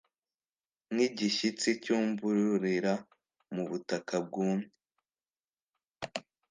[0.93, 2.93] nk'igishyitsi cyumburira
[3.53, 4.69] mu butaka bwumye.